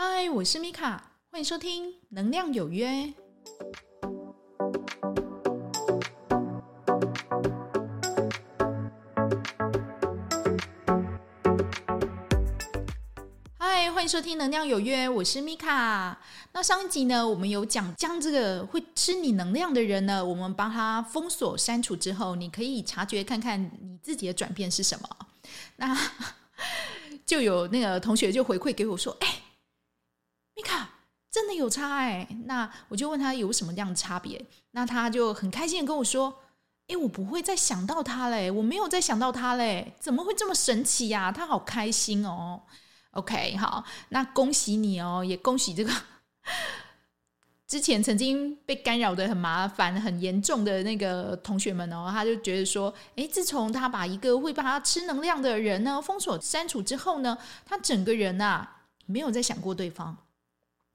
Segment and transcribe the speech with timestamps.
[0.00, 2.88] 嗨，我是米卡，欢迎收听《能量有约》。
[13.58, 16.16] 嗨，欢迎收听《能量有约》，我是米卡。
[16.52, 25.08] 那上一集呢，我们有讲将这个会吃你能量的人呢，我们帮他封锁删除之后，你可以察觉看看你自己的转变是什么。
[25.74, 25.98] 那
[27.26, 29.37] 就有那个同学就回馈给我说：“哎。”
[31.30, 36.34] 真的有差哎，那我就问他有什么样的差别，那他就很开心的跟我说
[36.88, 41.30] ：“哎，我不会再想到他嘞，我没有再想到他嘞，怎么会这么神奇呀？
[41.30, 42.62] 他好开心哦。
[43.12, 45.92] ”OK，好，那恭喜你哦，也恭喜这个
[47.66, 58.66] 之前曾经被干扰的很麻烦、很严重的那个同学们哦，他就觉得说：“哎，自从他把一个会把他吃能量的人呢封锁删除之后呢，他整个人呐
[59.04, 60.16] 没有再想过对方。”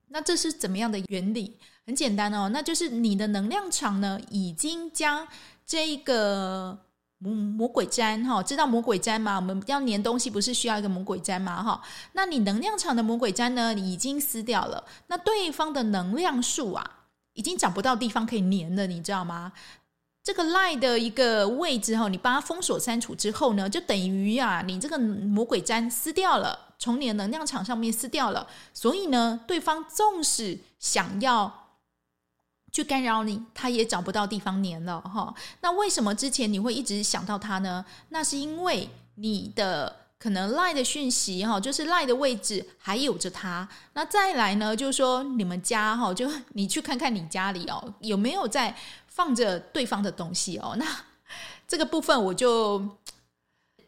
[0.09, 1.57] 那这是怎么样的原理？
[1.85, 5.27] 很简单哦，那就是你的能量场呢，已经将
[5.65, 6.77] 这个
[7.17, 9.35] 魔魔鬼粘哈，知道魔鬼粘吗？
[9.35, 11.61] 我们要粘东西，不是需要一个魔鬼粘吗？
[11.61, 11.81] 哈，
[12.13, 14.83] 那你能量场的魔鬼粘呢，已经撕掉了。
[15.07, 16.89] 那对方的能量数啊，
[17.33, 19.51] 已经找不到地方可以粘了，你知道吗？
[20.23, 26.72] 这个赖的一个位置哈，你把它封锁删除之后呢，就等于啊，你这个魔鬼粘撕掉了。
[26.83, 31.69] 从你的能量场上面撕掉了，所以呢，对方纵使想要
[32.73, 35.33] 去干扰你，他也找不到地方粘了哈。
[35.61, 37.85] 那为什么之前你会一直想到他呢？
[38.09, 43.65] 那是因为你的可能赖的讯息哈，就是赖的位置还有着他。
[43.93, 48.75] 那再来呢，就是说你们家哈，就你去看看你家里哦，有没有在
[49.07, 50.75] 放着对方的东西哦？
[50.77, 50.85] 那
[51.65, 52.85] 这个部分我就。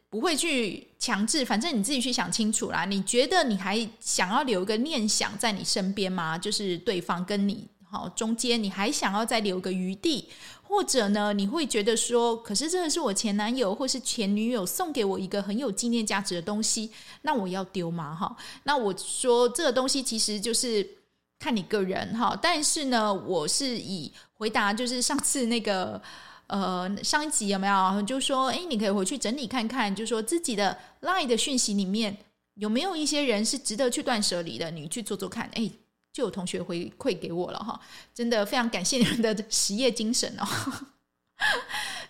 [0.08, 2.84] 不会去强制，反正你自己去想清楚啦。
[2.84, 6.36] 你觉得你还想要留个念想在你身边吗？
[6.36, 10.28] 就是对方跟你好中间，你还想要再留个余地，
[10.64, 16.90] 或者呢，你会觉得说，可是这个是我前男友或是前女友送给我一个很有纪念价值的东西，
[17.22, 18.16] 那我要丢吗？
[18.16, 20.90] 哈，那我说这个东西其实就是
[21.38, 26.01] 看你个人哈，但是呢，我是以回答就是上次那个。
[26.47, 32.16] 呃，上一集有没有就说，哎，你可以回去整理看看，就说自己的 LINE 的讯息里面
[32.53, 35.50] 有没有一些人是值得去断舍离的，你去做做看。
[35.56, 35.72] 哎，
[36.13, 37.79] 就有同学回馈给我了哈，
[38.13, 40.45] 真的非常感谢你们的实业精神哦。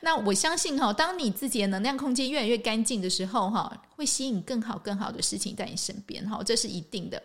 [0.01, 7.23] 那我相信哈，当你自己的能量空间越来越干净的时候哈，会吸引更好更好的事情在你身边哈，这是一定的。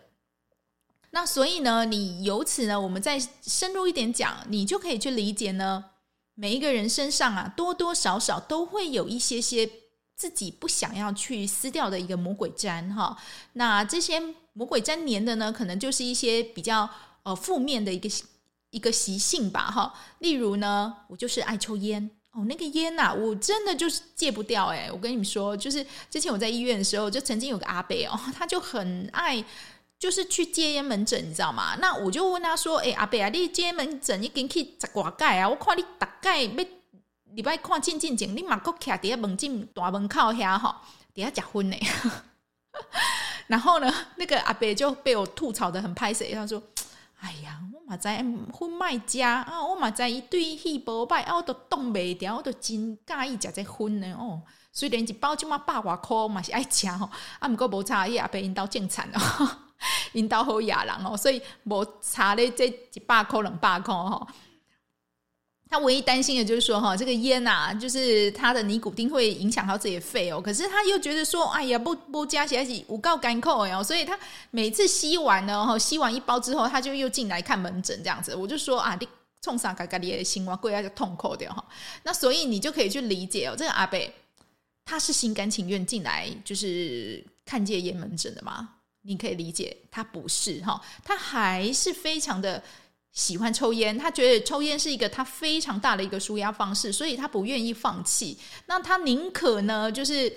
[1.11, 5.85] 那所以呢，你由此呢，我们再深入一点讲，你就可以去理解呢。
[6.35, 9.71] 每一个人身上啊，多多少少都会有一些些
[10.17, 13.17] 自己不想要去撕掉的一个魔鬼粘哈。
[13.55, 14.21] 那这些
[14.53, 16.89] 魔鬼粘黏的呢，可能就是一些比较
[17.23, 18.09] 呃负面的一个
[18.71, 19.95] 一个习性吧哈。
[20.19, 24.91] 例如呢，我就是爱抽烟哦，那个烟呐，我真的就是戒不掉哎。
[24.93, 29.45] 我跟你们说，就是之前我在医院的时候，就曾经有个阿伯哦，他就很爱。
[30.01, 31.77] 就是去戒烟门诊，你知道吗？
[31.79, 35.47] 那我就问他说：“哎、阿伯啊，你戒烟门诊已经去十挂届啊？
[35.47, 36.65] 我看你大概要
[37.35, 40.75] 礼拜看进进前，你马哥徛在门诊大门口遐吼，
[41.13, 41.77] 底下结婚呢。
[43.47, 46.63] 然后呢，那个阿伯就被我吐槽得很歹势，他说
[47.21, 48.09] ：“哎呀，我嘛知
[48.55, 54.41] 婚卖家啊，我嘛知伊对戏无歹啊，我都挡袂掉，我都真介意食这荤呢哦。
[54.73, 59.59] 虽然一包即马百外箍嘛是爱食吼，啊，毋过无差，伊阿伯因兜种田哦。”
[60.13, 64.27] 引导好亚郎哦， 所以我查了这几百块两百块哈。
[65.69, 70.41] 他唯一担心的就是说哈，这个烟呐，就是他的尼古丁会影响到自己的肺哦。
[70.41, 73.81] 可是他又觉得说，哎呀，不不加起来是无够干扣哦。
[73.81, 74.19] 所以他
[74.51, 78.35] 每次吸完呢哈，吸完一包之后，他就又进来看门诊这样子。
[78.35, 79.09] 我就说啊，你
[79.43, 81.65] 冲啥嘎嘎的心哇，贵啊就痛苦掉哈。
[82.03, 83.97] 那所以你就可以去理解哦，这个阿伯
[84.85, 88.71] 他是心甘情愿进来就是看戒烟门诊的嘛？
[89.03, 92.63] 你可以理解，他不是哈，他还是非常的
[93.13, 98.39] 喜欢抽烟，他觉得抽烟是一个他非常大的一个舒压方式，所以他不愿意放弃。
[98.67, 100.31] 那他宁可呢，就是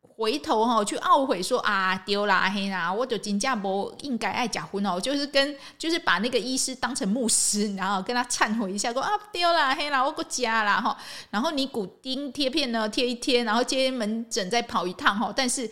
[0.00, 10.96] 回头哈去懊悔说啊，丢啦嘿啦，我就真正不应该爱假婚哦，就是跟就是把那个医师当成牧师，然后跟他忏悔一下，说啊丢啦嘿啦，我不加啦哈，
[11.30, 15.68] 然后尼古丁贴片呢贴一贴，然后接门诊再跑一趟哈，但是。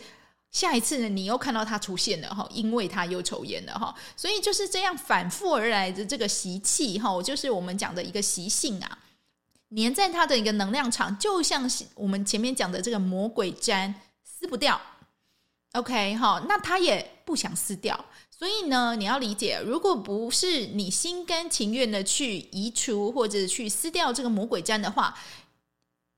[0.51, 8.97] 下一次呢，你又看到他出现了哈，因为他又抽烟了哈，所以就是这样反复而来的这个习气哈，就是我们讲的一个习性啊，
[9.69, 13.93] 黏在他的一个能量场，就像是我们前面讲的这个魔鬼粘，
[14.23, 14.81] 撕不掉。
[15.73, 25.15] OK，好，那他也不想撕掉，所以呢，你要理解，如果不是你心甘情愿的去移除或者去撕掉这个魔鬼毡的话，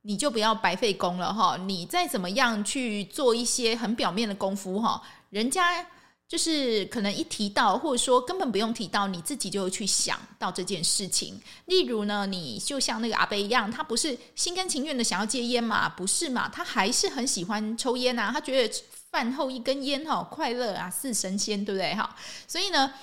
[0.03, 1.57] 你就不要白费功了哈。
[1.65, 5.85] 你再怎么样去做一些很表面的功夫哈，人家
[6.27, 11.39] 就是可能一提到，或者说根本不用提到，你自己就去想到这件事情。
[11.65, 15.89] 例如呢，你就像那个阿伯一样，他不是心甘情愿的想要戒烟嘛？
[15.89, 16.49] 不是嘛？
[16.49, 18.73] 他还是很喜欢抽烟啊，他觉得。
[19.11, 22.15] 饭后一根烟哈，快乐啊，似神仙，对不对哈？
[22.47, 22.93] 所以呢，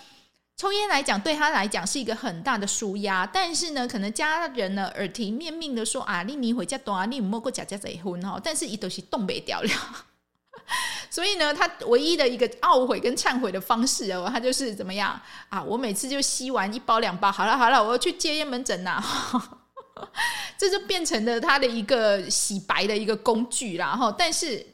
[0.58, 3.24] 抽烟来讲，对他来讲是一个很大的舒压。
[3.24, 8.40] 但是呢，可能家人呢耳提面命的说啊，你你回家多啊，你莫过家家结婚哈。
[8.42, 9.70] 但是一都是冻北掉了。
[11.08, 15.18] 所以呢，他唯一的一个懊悔跟忏悔的方式哦，他就是怎么样
[15.48, 15.62] 啊？
[15.62, 19.02] 我每次就吸完一包两包，好了好了，我要去戒烟门诊呐。
[20.58, 23.96] 这就变成了他的一个洗白的一个工具啦。
[23.96, 24.66] 哈，但是。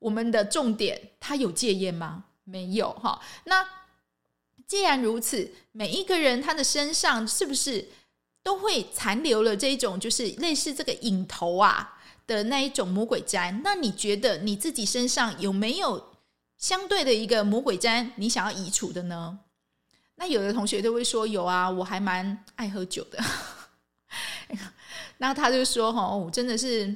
[0.00, 2.24] 我们的重点，他有戒烟吗？
[2.44, 3.20] 没有哈。
[3.44, 3.62] 那
[4.70, 7.88] 既然如此，每一个人他的身上是不是
[8.40, 13.62] 都会残留了这一种，就是类似这个瘾头啊的那一种魔鬼毡？
[13.64, 16.14] 那你觉得你自己身上有没有
[16.56, 19.40] 相对的一个魔鬼毡，你想要移除的呢？
[20.14, 23.18] 那有的同学都会说有啊，我还蛮爱喝酒的。
[25.18, 26.94] 那他就说：“哦，我真的是。”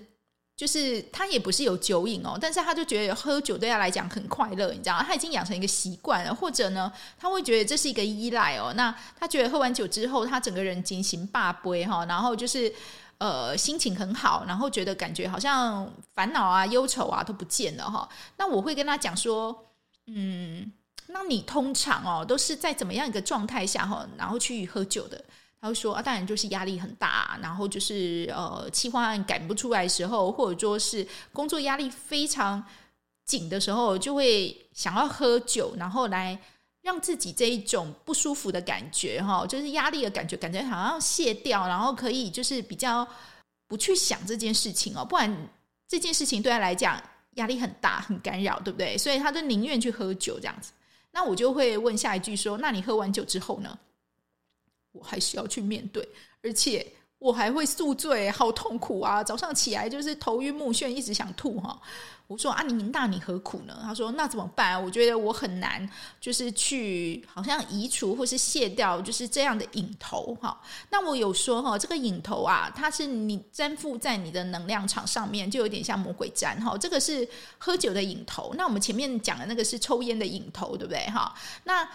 [0.56, 5.02] 就是他也不是有酒瘾哦，但是他就觉得喝酒对他来讲很快乐，你知道？
[5.02, 8.72] 他已经养成一个习惯了，或者呢，他会觉得这是一个依赖哦。
[8.76, 12.72] 那他觉得喝完酒之后，他整个人精神百倍哈，然后就是
[13.18, 18.08] 呃心情很好，然后觉得感觉好像烦恼啊、忧愁啊都不见了哈。
[18.36, 19.66] 那我会跟他讲说，
[20.06, 20.72] 嗯，
[21.08, 25.24] 那你通常哦都是在怎么样一个状态下哈，然后去喝酒的？
[25.64, 32.62] 他会说啊，当然就是压力很大，然后就是呃，企划案赶不出来的时候，或者说是工作压力非常
[33.24, 36.38] 紧的时候，就会想要喝酒，然后来
[36.82, 43.08] 让自己这一种不舒服的感觉哈，就是压力的感觉，感觉好像卸掉，然后可以就是比较
[43.66, 45.34] 不去想这件事情哦，不然
[45.88, 47.02] 这件事情对他来讲
[47.36, 48.98] 压力很大，很干扰，对不对？
[48.98, 50.72] 所以他就宁愿去喝酒这样子。
[51.10, 53.78] 那我就会问下一句说：那你喝完酒之后呢？
[54.94, 56.08] 我还是要去面对，
[56.42, 56.86] 而且
[57.18, 59.22] 我还会宿醉，好痛苦啊！
[59.24, 61.80] 早上起来就是头晕目眩，一直想吐哈。
[62.26, 63.78] 我说啊，你那你何苦呢？
[63.82, 64.82] 他说那怎么办？
[64.82, 65.86] 我觉得我很难，
[66.20, 70.58] 就是去好像移除或是卸掉，就是这样的瘾头哈。
[70.90, 76.76] 那我有说哈，这个瘾头啊，它是你粘附在你的能量场上面，就有点像魔鬼毡哈。
[76.78, 81.34] 这个是喝酒的瘾头，那我们前面讲的那个是抽烟的瘾头，对不对哈？
[81.64, 81.86] 那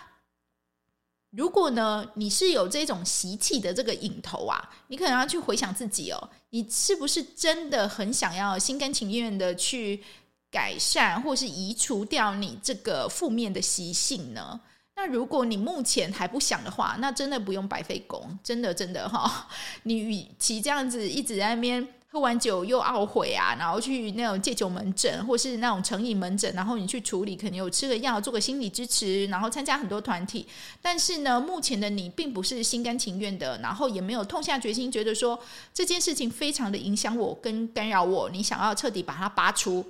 [1.31, 10.04] 如果呢，你是有这种习气的这个瘾头啊，你可能要去回想自己哦，你是不是真的很想要心甘情愿的去
[10.50, 14.60] 改善或是移除掉你这个负面的习性呢？
[14.96, 19.30] 那如果你目前还不想的话，那真的不用白费功，真的真的哈、哦，
[19.84, 21.88] 你与其这样子一直在那边。
[22.12, 30.48] 喝完酒又懊悔啊，然后去那种戒酒门诊，或是那种成瘾门诊，然后你去处理，可能有吃个药，做个心理支持，然后参加很多团体。
[30.82, 35.40] 但是呢，目前的你并不是心甘情愿的，然后也没有痛下决心，觉得说
[35.72, 39.86] 这件事情非常的影响我跟干扰我，你想要彻底把它拔除，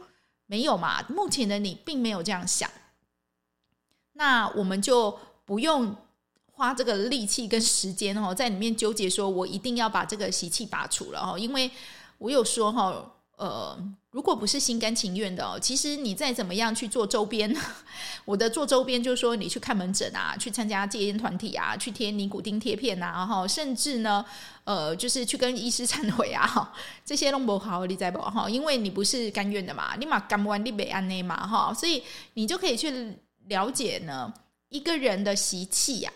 [0.45, 1.01] 没有嘛？
[1.07, 2.69] 目前的你并没有这样想，
[4.11, 5.95] 那我们就不用
[6.51, 11.71] 花这个力气跟时间哦，在里面纠结，说我一定要把这个习气拔除了哦，因为。
[12.19, 13.77] 我有说哈，呃，
[14.11, 17.55] 如果不是心甘情愿的哦，其实你再怎么样去做周边，
[18.25, 24.25] 我的做周边就是说你去看门诊啊，去参加戒烟团体啊，去贴尼古丁贴片啊，然后甚至呢，
[24.65, 26.73] 呃，就是去跟医师忏悔啊，
[27.05, 28.49] 这些都不好，你再不哈？
[28.49, 34.33] 因为你不是甘愿的嘛，你嘛甘完你没安内嘛哈，所以你就可以去了解呢，
[34.67, 36.11] 一个人的习气呀，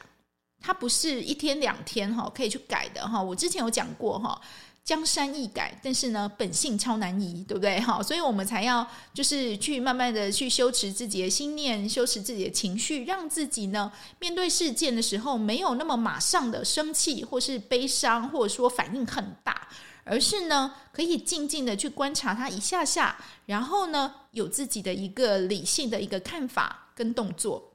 [0.60, 3.22] 它不是一天两天哈可以去改的哈。
[3.24, 4.42] 我之前有讲过哈。
[4.84, 7.80] 江山易改，但是呢，本性超难移，对不对？
[7.80, 19.70] 好，所以我们才要就是去慢慢的去修持自己的心念，修持自己的情绪，让自己呢面对事件的时候没有那么马上的生气，或是悲伤，或者说反应很大，
[20.04, 27.72] 而是呢可以静静的去观察它一下下，然后呢有自己的一个理性的一个看法跟动作。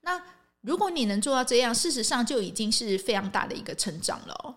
[0.00, 0.18] 那
[0.62, 4.56] 如果你能做到这样，事实上就已经是非常大的一个成长了。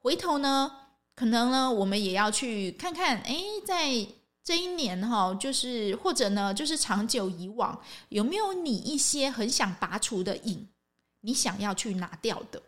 [0.00, 0.70] 回头呢，
[1.14, 3.36] 可能呢，我们也要去看看，哎，
[3.66, 4.06] 在
[4.44, 7.78] 这一年哈，就是或者呢，就是长久以往，
[8.08, 10.68] 有没有你一些很想拔除的瘾，
[11.20, 12.62] 你想要去拿掉的，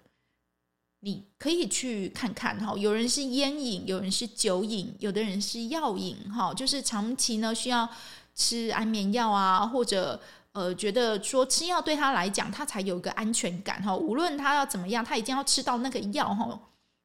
[1.00, 2.76] 你可以去看看哈。
[2.76, 7.88] 有人是烟瘾，有人是酒瘾，有的人是药瘾哈，就是长期呢需要
[8.34, 10.20] 吃安眠药啊，或者
[10.52, 13.96] 呃觉得说吃药对他来讲，他才有一个安全感哈。
[13.96, 16.60] 无论他要怎么样，他一定要吃到那个药哈，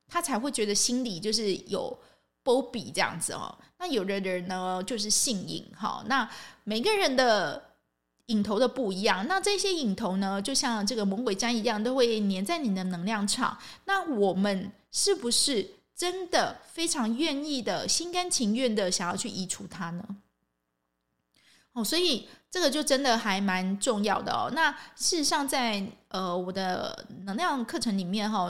[0.07, 1.97] 他才会觉得心里就是有
[2.43, 3.57] 波比这样子哦。
[3.77, 6.03] 那有的人呢，就是性瘾哈。
[6.07, 6.29] 那
[6.63, 7.62] 每个人的
[8.27, 13.57] 瘾头的不一样，那这些瘾头呢，就像这个魔鬼毡一样，都会粘在你的能量场。
[13.85, 20.03] 那我们是不是真的非常愿意的、心甘情愿的想要去移除它呢？
[21.74, 24.50] 哦，所以这个就真的还蛮重要的哦。
[24.53, 28.50] 那事实上在，呃我的能量课程里面哈、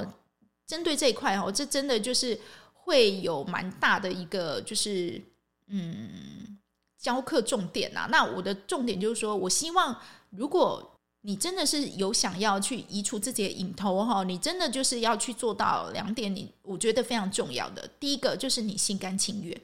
[0.65, 2.39] 针对这一块哦，这真的就是
[2.74, 5.22] 会有蛮大的一个，就是
[5.67, 6.51] 嗯。
[6.98, 9.95] 教课重点啊，那我的重点就是说，我希望
[10.31, 17.88] 如果你真的是有想要去移除自己的瘾头哈，你真的就是要去做到两点，你我觉得非常重要的。
[18.00, 19.62] 第一个就是你心甘情愿，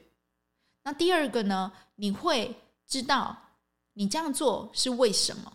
[0.84, 2.54] 那第二个呢，你会
[2.86, 3.36] 知道
[3.94, 5.52] 你这样做是为什么。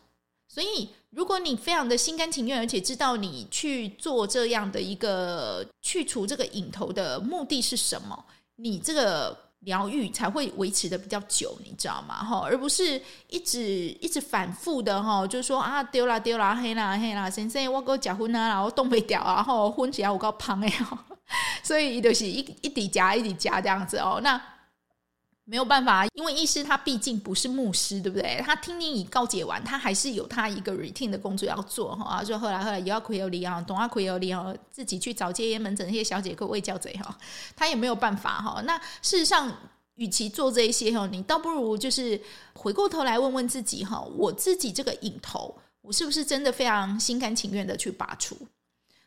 [0.50, 8.26] 所以，如果你非常的心甘情愿，而且知道你去做这样的一个去除这个瘾头的目的是什么，
[8.58, 9.36] 你这个。
[9.62, 12.24] 疗愈才会维持的比较久，你知道吗？
[12.24, 13.60] 哈，而不是一直
[14.00, 20.72] 一直反复的哈，就是说啊，丢啦丢啦，黑啦黑啦，先生我给我结婚啊，然后冻未掉，然后婚起来我够胖哎，
[21.64, 24.40] 所以就是一一直加一直加这样子哦，那。
[25.50, 28.44] 没有办法，因为医师他毕竟不是牧师，对不对？
[28.46, 32.22] 他听你已告解完，他还是有他一个 routine 的工作要做哈。
[32.22, 37.18] 就后来后来也要亏有理啊，懂啊亏有理啊，自己去找戒烟门诊那些小姐客卫教贼哈，
[37.56, 38.62] 他也没有办法哈。
[38.66, 39.50] 那事实上，
[39.96, 42.22] 与其做这一些哈，你倒不如就是
[42.54, 48.38] 回过头来问问自己哈，我自己这个瘾头，我是不是真的非常心甘情愿的去拔除？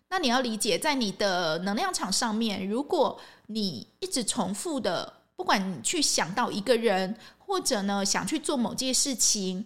[0.09, 5.19] 那你要理解，在你的能量场上面，如果你一直重复的。
[5.40, 9.64] 不管你去想到一个人，或者呢想去做某件事情，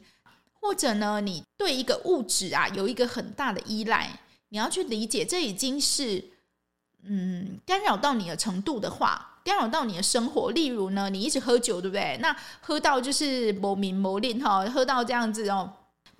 [0.60, 6.24] 或者呢你对一个物质啊有一个很大的依赖，你要去理解，这已经是
[7.02, 10.52] 嗯干扰到你的程度的话，干扰到你的生活。
[10.52, 12.16] 例如呢，你一直喝酒，对不对？
[12.22, 15.68] 那喝到就是某名某令哈，喝到这样子哦，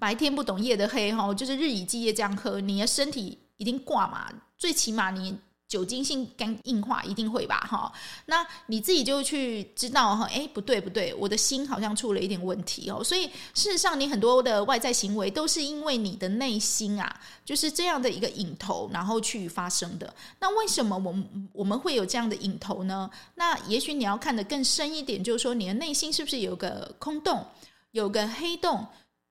[0.00, 5.38] 白天不懂夜的黑哈，就是日以继夜这样喝，你的身体一定挂嘛，最起码你。
[5.75, 7.93] 酒精性肝硬化一定会吧，哈，
[8.26, 20.14] 那你自己就去知道哈，哎，不对不对，我的心好像出了一点问题哦，所以事实上你很多的外在行为都是因为你的内心啊，就是这样的一个瘾头，然后去发生的。
[20.38, 23.11] 那为什么我们我们会有这样的瘾头呢？
[23.35, 27.45] 那也许你要看得更深一点，就是说你的内心是不是有个空洞，
[27.90, 28.87] 有个黑洞，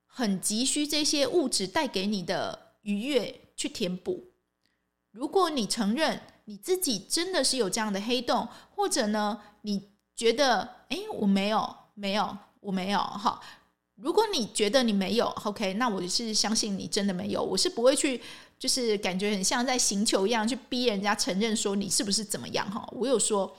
[0.06, 4.22] 很急需这些物质带给你的愉悦去填补。
[5.12, 13.40] 如果你承认，你自己真的是有这样的黑洞，或者呢，你觉得，哎，我没有，没有，我没有，哈。
[13.96, 18.20] 如果你觉得你没有，OK，那我是相信你真的没有，我是不会去，
[18.60, 22.86] 就是感觉很像在行求一样，去逼人家承认说你是不是怎么样，哈。
[22.92, 23.56] 我有说，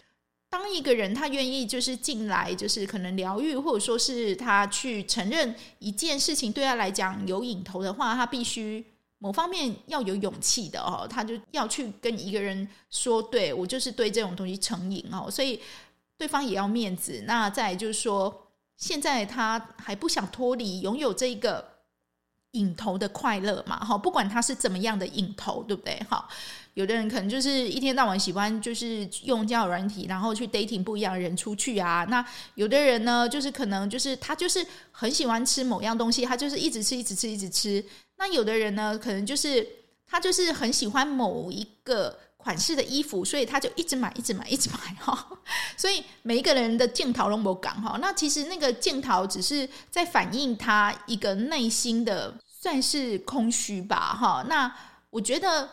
[0.50, 8.84] 当一个人他愿意就是进来，就是可能疗愈，或者说是他去承认一件事情对他来讲有瘾头的话，他必须。
[9.24, 15.58] 某方面要有勇气的哦，他就要去跟一个人说，对，我就是对这种东西成瘾哦，所以
[16.18, 17.24] 对方也要面子。
[17.26, 21.66] 那再就是说，现在他还不想脱离拥有这个
[22.50, 23.82] 瘾头的快乐嘛？
[23.82, 25.98] 哈，不管他是怎么样的瘾头，对不对？
[26.10, 26.28] 哈，
[26.74, 32.04] 有的人可能就是一天到晚喜欢就是用交友软体，然后去 dating 不一样的人出去啊。
[32.10, 32.22] 那
[32.56, 37.82] 有的人呢，就是可能就是他就是很喜欢吃某样东西，他就是一直吃，一直吃，一直吃。
[38.16, 39.66] 那有的人呢，可能就是
[40.06, 45.28] 他就是很喜欢某一个款式的衣服，所以他就一直买，一直买，一直买哈。
[45.76, 47.98] 所以每一个人的镜头都不讲哈。
[48.00, 54.44] 那其实那个镜头只是在反映他一个内心的算是空虚吧哈。
[54.48, 54.72] 那
[55.10, 55.68] 我觉得，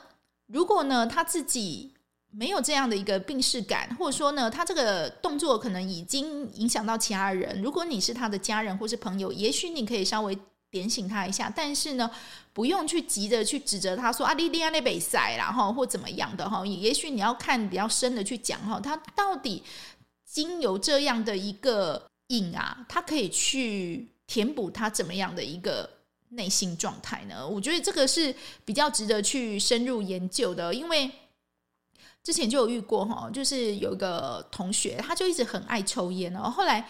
[0.48, 1.94] 如果呢他自己
[2.32, 10.38] 没有这样的一个病识感，或者说呢他这个动作可能已经影响到其他人，如果你是他的家人或是朋友，也许你可以稍微。
[10.72, 12.10] 点醒他一下，但是呢，
[12.54, 16.66] 不用去急着去指责他说啊，莉莉安那被塞，然后或怎么样的哈。
[16.66, 19.62] 也许你要看比较深的去讲哈，他到底
[20.26, 25.90] 经由这样的一个瘾啊，他可以去填补他怎么样的一个
[26.30, 27.46] 内心状态呢？
[27.46, 31.12] 我觉得这个是比较值得去深入研究的，因为
[32.24, 36.88] 之前就有遇过哈，就是有一个同学，他就一直很爱抽烟哦，后来。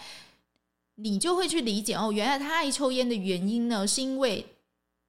[0.96, 4.46] 你就会去理解哦，原来他爱抽烟的原因呢，是因为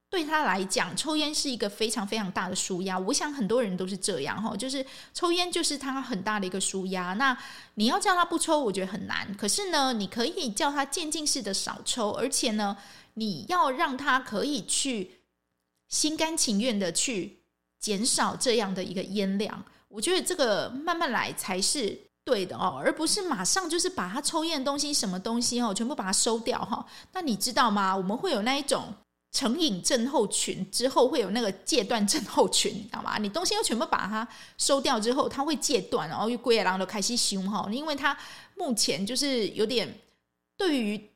[0.09, 2.99] 对他来讲，抽烟是一个非常非常大的纾压。
[2.99, 7.13] 我想很多人都是这样哈，就是抽烟就是他很大的一个纾压。
[7.13, 7.35] 那
[7.73, 9.35] 你要叫他不抽，我觉得很难。
[9.35, 12.77] 可是呢，你可以叫他渐进式的少抽，而且呢，
[13.15, 15.19] 你要让他可以去
[15.89, 17.39] 心甘情愿的去
[17.79, 19.65] 减少这样的一个烟量。
[19.87, 26.85] 我觉得这个慢慢来才是对的哦，而不是马上就是把他抽烟的东西、什么东西哦，全部把它收掉哈。
[27.11, 27.95] 那你知道吗？
[27.95, 28.93] 我们会有那一种。
[29.35, 33.17] 成瘾症候群之后会有那个戒断症候群，你知道吗？
[33.17, 34.27] 你东西要全部把它
[34.59, 38.15] 收掉之后，它会戒断，然后又归狼都开始凶哈，因为它
[38.55, 39.91] 目前就是有点
[40.55, 41.09] 对于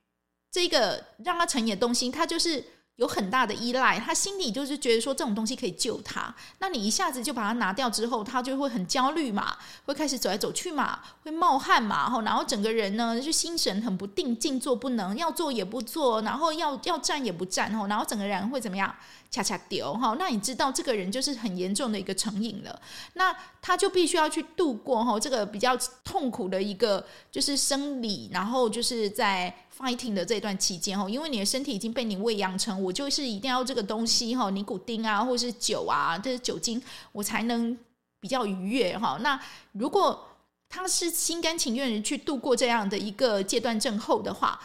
[0.52, 2.66] 这个让它成瘾的东西，它就是。
[2.98, 6.34] 有很大的依赖，他心里就是觉得说这种东西可以救他。
[6.60, 18.94] 那你一下子就把它拿掉之后，他就会很焦虑嘛，会开始走来走去嘛，会冒汗嘛，然后整个人呢就心神很不定，静坐不能，要坐也不坐，然后要要站也不站，然后整个人会怎么样？
[19.30, 20.16] 恰恰丢哈。
[20.20, 22.82] 那你知道这个人就是很严重的一个成瘾了，
[23.14, 29.54] 那他就必须要去度过哈这个比较痛苦的一个就是生理，然后就是在。
[29.78, 36.82] fighting 的这段期间哈，因为你的身体已经被你喂养成，我就是一定要这个东西哈，尼古丁啊，或是酒啊，这是酒精，
[37.12, 37.78] 我才能
[38.20, 39.20] 比较愉悦哈。
[39.22, 39.40] 那
[39.74, 40.28] 如果
[40.68, 44.60] 他是心甘情愿的去度过这样的一个戒断症后的话，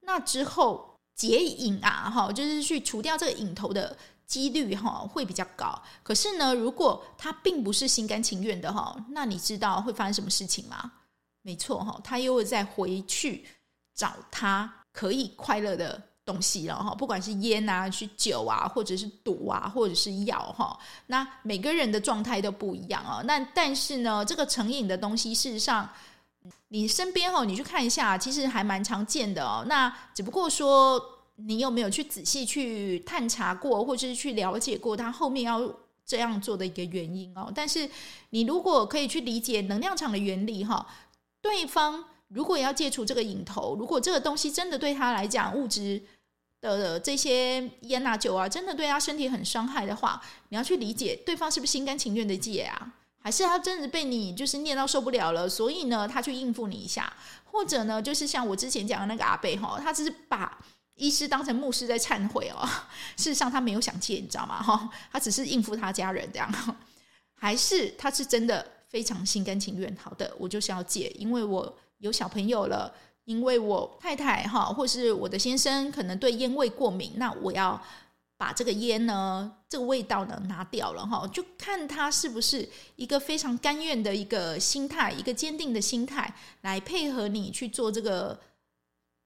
[0.00, 5.82] 那之后解瘾啊，哈，就是去除掉这个瘾头的几率哈，会比较高。
[6.04, 10.92] 可是呢，如果他并不是心甘情愿的哈，那你知道会发生什么事情吗？
[11.42, 13.44] 没错哈，他又会再回去。
[13.98, 20.78] 找他可以快乐的东西了哈，不管是烟啊、去酒啊，或者是毒啊，或者是药哈。
[21.06, 23.22] 那每个人的状态都不一样啊。
[23.24, 25.88] 那但是呢，这个成瘾的东西，事实上
[26.68, 29.64] 你身边哈，你去看一下，其实还蛮常见的哦。
[29.68, 31.00] 那只不过说，
[31.36, 35.72] 你有没有去仔细去探查过，或者是去了解过他后面要
[36.04, 37.52] 这样做的一个原因哦？
[37.54, 37.88] 但是
[38.30, 40.86] 你如果可以去理解能量场的原理哈，
[41.40, 42.04] 对方。
[42.30, 46.02] 如果要戒除这个瘾头，如果这个东西真的对他来讲，物质
[46.60, 52.94] 的这些烟啊酒啊，真的对他身体很伤害的话，你要去理解对方是不是心甘情愿的戒啊，
[53.26, 57.12] 还是他真的被你就是念到受不了了，所以呢，他去应付你一下，
[57.42, 60.56] 或者呢，就是像我之前讲的那个阿伯哈，他只是把
[60.94, 62.64] 医师当成牧师在忏悔哦，
[63.18, 64.62] 事实上他没有想戒，你知道吗？
[64.62, 66.48] 哈，他只是应付他家人这样，
[67.34, 69.92] 还是他是真的非常心甘情愿？
[70.00, 71.76] 好的，我就是要戒，因为我。
[72.00, 72.92] 有小朋友了，
[73.24, 77.82] 因为我太太哈，或是我的先生可能对烟味过敏，那我要
[78.36, 88.38] 把这个烟呢，这个味道呢拿掉了哈，就看他是不是一个非常甘愿的一个心态，一个坚定的心态来配合你去做这个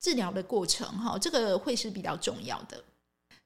[0.01, 2.83] 治疗的过程哈，这个会是比较重要的。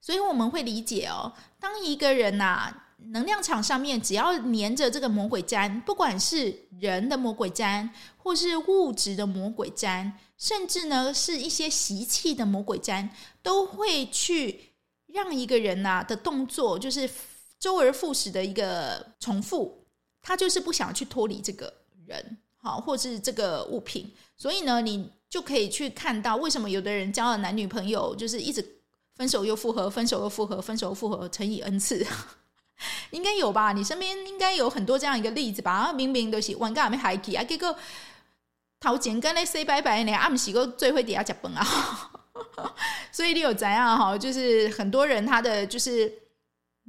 [0.00, 2.80] 所以我们会理解哦，当一个人呐。
[3.08, 13.06] 能量场上面只要黏着这个魔鬼毡，不管是人的魔鬼毡，或是物质的魔鬼毡，甚至呢是一些习气的魔鬼毡，
[13.42, 14.70] 都会去
[15.14, 17.08] 让一个人呐、啊、的动作就是
[17.58, 19.86] 周而复始的一个重复，
[20.20, 21.72] 他就是不想去脱离这个
[22.04, 28.82] 人，好，或是这个物品，所以呢，你就可以去看到为什么有的人交了男女朋友，就是一直
[29.14, 32.04] 分手又复合，分手又复合，分手又复合，乘以 n 次。
[33.12, 33.72] 应该有吧？
[33.72, 35.92] 你身边应该有很多这样一个例子吧？
[35.92, 37.74] 明明都是玩个还没嗨起啊，结果
[38.80, 42.13] 头前跟你 say 拜拜呢，暗时个最会底下吃饭啊。
[43.12, 44.16] 所以你有怎样哈？
[44.18, 46.12] 就是很多人他的就是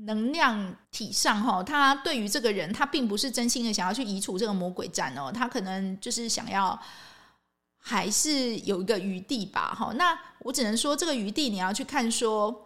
[0.06, 6.80] 能量体上哈，他对于这个人，他并不是真心的想要去移除这个魔鬼毡哦，他可能就是想要
[7.78, 9.76] 还是有一个余地吧。
[9.78, 12.62] 哈，那我只能说这个余地你要去看说。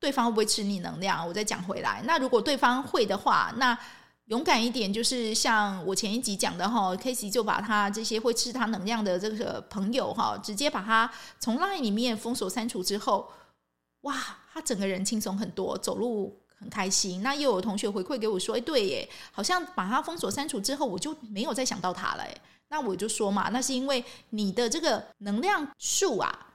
[0.00, 1.26] 对方会不会吃你能量？
[1.26, 2.02] 我再讲回来。
[2.04, 3.78] 那如果对方会的话，那
[4.26, 13.30] 勇敢一点，就是像我前一集讲的哈，Casey 就把他这些会吃他能量的这个朋友哈，直接把他从 LINE 里面封锁删除之后，
[14.02, 14.14] 哇，
[14.52, 17.22] 他整个人轻松很多，走路很开心。
[17.22, 22.24] 那又有同学回馈给我说，哎，对耶，好像把他封锁删除之后，我就没有再想到他了。
[22.68, 26.50] 那我就说嘛，那是因为你的这个能量数啊。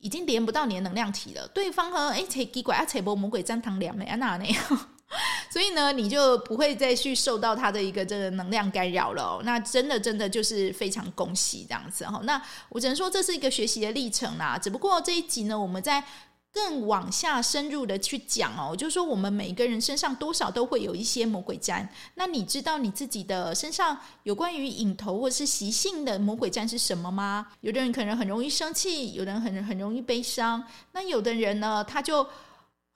[0.00, 4.88] 已经连不到你的能量体了，对方和哎，扯奇怪啊，扯波魔鬼粘堂两枚啊那样，
[5.50, 9.40] 所以呢，你就不会再去受到他的一个这个能量干扰了。
[9.44, 12.20] 那真的真的就是非常恭喜这样子哈。
[12.24, 14.58] 那我只能说这是一个学习的历程啦。
[14.58, 16.04] 只不过这一集呢，我们在。
[16.50, 21.86] 更往下深入的去讲哦，就是说我们每个人身上多少都会有一些魔鬼毡。
[22.14, 27.46] 那你知道你自己的身上有关于瘾头或是习性的魔鬼毡是什么吗？
[27.60, 30.64] 有的人可能很容易生气，有的人很很容易悲伤。
[30.92, 32.26] 那有的人呢，他就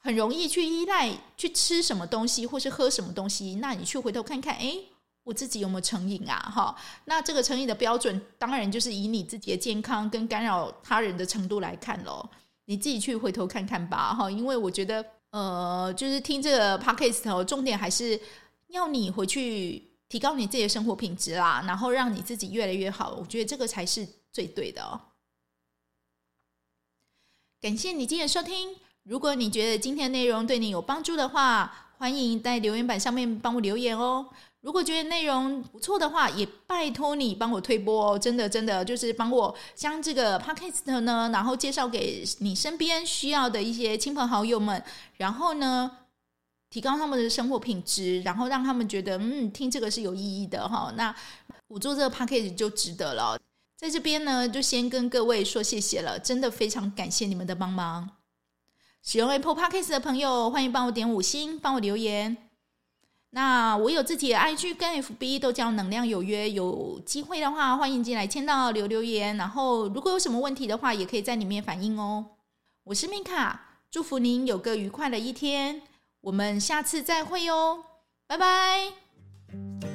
[0.03, 4.77] 很容易去依赖去吃什么东西或是喝什么东西，那你去回头看看，哎，
[5.23, 6.37] 我自己有没有成瘾啊？
[6.53, 12.29] 哈，那这个成瘾的标准，当然就是以你自己的健康跟干扰他人的程度来看喽。
[12.65, 18.21] 你自己去回头看看吧，哈，因为我觉得，呃，就是听这个 podcast，重点还是
[18.69, 23.15] 要你回去提高你自己的生活品质啦，然后让你自己越来越好。
[23.21, 25.01] 我觉得这个才是最对的哦。
[27.61, 28.77] 感谢你今天收听。
[29.05, 34.27] 如果你觉得今天的内容对你有帮助的话，欢迎在留言板上面帮我留言哦。
[34.61, 38.17] 如果觉得内容不错的话，也拜托你帮我推播哦。
[38.17, 44.81] 真的，真的就是帮我将这个 podcast 呢，然后介绍给你身边需要的一些亲朋好友们，
[45.17, 45.91] 然后呢，
[46.71, 50.93] 提高他们的生活品质，然后让他们觉得嗯，听这个是有意义的哈。
[50.97, 51.13] 那
[51.67, 53.37] 我做这个 podcast 就值得了。
[53.77, 58.09] 在这边呢，就先跟各位说谢谢了，真的非常感谢你们的帮忙。
[59.03, 62.37] 使用 Apple Podcast 的朋友，欢迎帮我点五星，帮我留言。
[63.31, 66.49] 那我有自己的 IG 跟 FB，都叫能量有约。
[66.51, 69.37] 有机会的话，欢迎进来签到留留言。
[69.37, 72.25] 然后，如果有什么问题的话，也可以在里面反映哦。
[72.85, 75.83] 我是米卡，祝福您有个愉快的一天。
[76.21, 77.85] 我们下次再会哦，
[78.29, 79.92] 拜拜。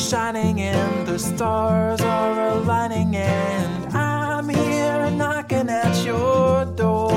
[0.00, 7.12] shining in, the stars are aligning, and I'm here knocking at your door.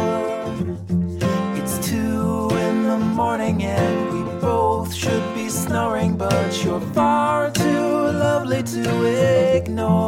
[1.55, 8.11] It's two in the morning, and we both should be snoring, but you're far too
[8.25, 10.02] lovely to ignore.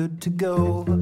[0.00, 0.99] good to go.